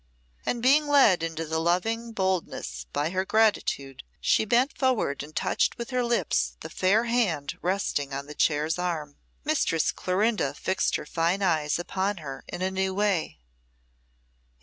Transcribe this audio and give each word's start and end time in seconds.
And 0.47 0.63
being 0.63 0.87
led 0.87 1.21
into 1.21 1.45
the 1.45 1.59
loving 1.59 2.11
boldness 2.11 2.87
by 2.91 3.11
her 3.11 3.23
gratitude, 3.23 4.01
she 4.19 4.45
bent 4.45 4.75
forward 4.75 5.21
and 5.21 5.35
touched 5.35 5.77
with 5.77 5.91
her 5.91 6.03
lips 6.03 6.57
the 6.61 6.71
fair 6.71 7.03
hand 7.03 7.59
resting 7.61 8.11
on 8.11 8.25
the 8.25 8.33
chair's 8.33 8.79
arm. 8.79 9.17
Mistress 9.43 9.91
Clorinda 9.91 10.55
fixed 10.55 10.95
her 10.95 11.05
fine 11.05 11.43
eyes 11.43 11.77
upon 11.77 12.17
her 12.17 12.43
in 12.47 12.63
a 12.63 12.71
new 12.71 12.95
way. 12.95 13.41